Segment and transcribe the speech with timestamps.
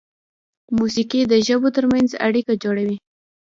[0.77, 2.97] موسیقي د ژبو تر منځ اړیکه جوړوي.